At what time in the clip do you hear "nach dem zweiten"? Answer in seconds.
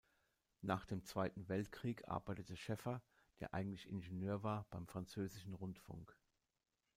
0.63-1.47